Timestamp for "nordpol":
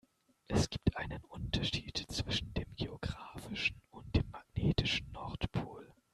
5.11-5.93